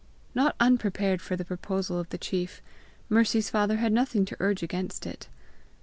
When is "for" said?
1.21-1.35